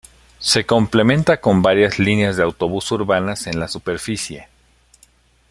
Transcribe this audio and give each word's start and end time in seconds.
Se 0.39 0.65
complementa 0.65 1.39
con 1.39 1.61
varias 1.61 1.99
líneas 1.99 2.35
de 2.35 2.41
autobús 2.41 2.91
urbanas 2.91 3.45
en 3.45 3.59
la 3.59 3.67
superficie. 3.67 4.47